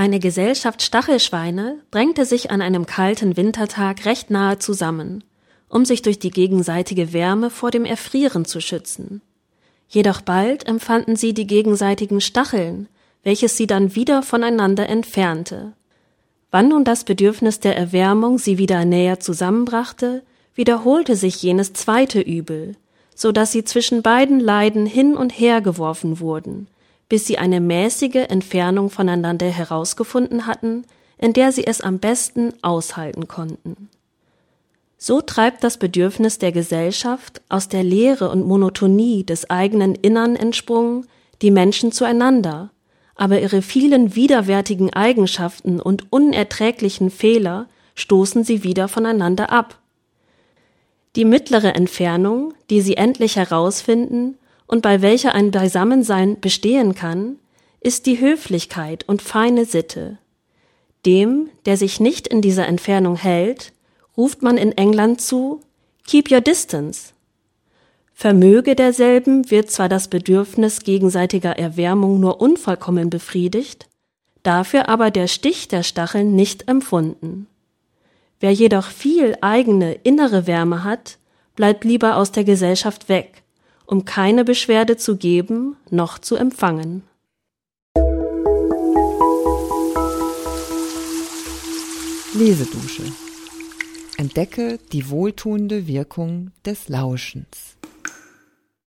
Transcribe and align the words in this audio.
Eine 0.00 0.18
Gesellschaft 0.18 0.80
Stachelschweine 0.80 1.76
drängte 1.90 2.24
sich 2.24 2.50
an 2.50 2.62
einem 2.62 2.86
kalten 2.86 3.36
Wintertag 3.36 4.06
recht 4.06 4.30
nahe 4.30 4.58
zusammen, 4.58 5.22
um 5.68 5.84
sich 5.84 6.00
durch 6.00 6.18
die 6.18 6.30
gegenseitige 6.30 7.12
Wärme 7.12 7.50
vor 7.50 7.70
dem 7.70 7.84
Erfrieren 7.84 8.46
zu 8.46 8.62
schützen. 8.62 9.20
Jedoch 9.90 10.22
bald 10.22 10.66
empfanden 10.66 11.16
sie 11.16 11.34
die 11.34 11.46
gegenseitigen 11.46 12.22
Stacheln, 12.22 12.88
welches 13.24 13.58
sie 13.58 13.66
dann 13.66 13.94
wieder 13.94 14.22
voneinander 14.22 14.88
entfernte. 14.88 15.74
Wann 16.50 16.70
nun 16.70 16.84
das 16.84 17.04
Bedürfnis 17.04 17.60
der 17.60 17.76
Erwärmung 17.76 18.38
sie 18.38 18.56
wieder 18.56 18.86
näher 18.86 19.20
zusammenbrachte, 19.20 20.22
wiederholte 20.54 21.14
sich 21.14 21.42
jenes 21.42 21.74
zweite 21.74 22.22
Übel, 22.22 22.74
so 23.14 23.32
dass 23.32 23.52
sie 23.52 23.64
zwischen 23.64 24.00
beiden 24.00 24.40
Leiden 24.40 24.86
hin 24.86 25.14
und 25.14 25.38
her 25.38 25.60
geworfen 25.60 26.20
wurden, 26.20 26.68
bis 27.10 27.26
sie 27.26 27.36
eine 27.36 27.60
mäßige 27.60 28.28
Entfernung 28.28 28.88
voneinander 28.88 29.46
herausgefunden 29.46 30.46
hatten, 30.46 30.84
in 31.18 31.34
der 31.34 31.52
sie 31.52 31.66
es 31.66 31.82
am 31.82 31.98
besten 31.98 32.54
aushalten 32.62 33.28
konnten. 33.28 33.90
So 34.96 35.20
treibt 35.20 35.64
das 35.64 35.76
Bedürfnis 35.76 36.38
der 36.38 36.52
Gesellschaft 36.52 37.42
aus 37.48 37.68
der 37.68 37.82
Leere 37.82 38.30
und 38.30 38.46
Monotonie 38.46 39.24
des 39.24 39.50
eigenen 39.50 39.94
Innern 39.96 40.36
entsprungen 40.36 41.06
die 41.42 41.50
Menschen 41.50 41.90
zueinander, 41.90 42.70
aber 43.16 43.40
ihre 43.40 43.60
vielen 43.60 44.14
widerwärtigen 44.14 44.92
Eigenschaften 44.92 45.80
und 45.80 46.12
unerträglichen 46.12 47.10
Fehler 47.10 47.66
stoßen 47.96 48.44
sie 48.44 48.62
wieder 48.62 48.88
voneinander 48.88 49.50
ab. 49.50 49.78
Die 51.16 51.24
mittlere 51.24 51.74
Entfernung, 51.74 52.54
die 52.70 52.82
sie 52.82 52.96
endlich 52.96 53.36
herausfinden, 53.36 54.36
und 54.70 54.82
bei 54.82 55.02
welcher 55.02 55.34
ein 55.34 55.50
Beisammensein 55.50 56.38
bestehen 56.40 56.94
kann, 56.94 57.40
ist 57.80 58.06
die 58.06 58.20
Höflichkeit 58.20 59.02
und 59.08 59.20
feine 59.20 59.64
Sitte. 59.64 60.18
Dem, 61.04 61.50
der 61.66 61.76
sich 61.76 61.98
nicht 61.98 62.28
in 62.28 62.40
dieser 62.40 62.68
Entfernung 62.68 63.16
hält, 63.16 63.72
ruft 64.16 64.42
man 64.42 64.56
in 64.56 64.70
England 64.70 65.20
zu 65.20 65.60
Keep 66.06 66.30
your 66.30 66.40
distance. 66.40 67.14
Vermöge 68.12 68.76
derselben 68.76 69.50
wird 69.50 69.72
zwar 69.72 69.88
das 69.88 70.06
Bedürfnis 70.06 70.80
gegenseitiger 70.80 71.58
Erwärmung 71.58 72.20
nur 72.20 72.40
unvollkommen 72.40 73.10
befriedigt, 73.10 73.88
dafür 74.44 74.88
aber 74.88 75.10
der 75.10 75.26
Stich 75.26 75.66
der 75.66 75.82
Stacheln 75.82 76.36
nicht 76.36 76.68
empfunden. 76.68 77.48
Wer 78.38 78.52
jedoch 78.52 78.86
viel 78.86 79.36
eigene 79.40 79.94
innere 79.94 80.46
Wärme 80.46 80.84
hat, 80.84 81.18
bleibt 81.56 81.84
lieber 81.84 82.16
aus 82.16 82.30
der 82.30 82.44
Gesellschaft 82.44 83.08
weg, 83.08 83.42
um 83.90 84.04
keine 84.04 84.44
Beschwerde 84.44 84.96
zu 84.96 85.16
geben 85.16 85.76
noch 85.90 86.20
zu 86.20 86.36
empfangen. 86.36 87.02
Lesedusche. 92.32 93.02
Entdecke 94.16 94.78
die 94.92 95.10
wohltuende 95.10 95.88
Wirkung 95.88 96.52
des 96.64 96.88
Lauschens. 96.88 97.79